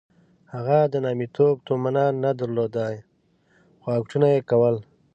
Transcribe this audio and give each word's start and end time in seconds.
هغه 0.53 0.77
د 0.93 0.95
نامیتوب 1.05 1.55
تومنه 1.67 2.03
نه 2.23 2.31
درلوده 2.39 2.85
خو 3.81 3.87
اکټونه 3.99 4.27
یې 4.33 4.41
کول. 4.49 4.75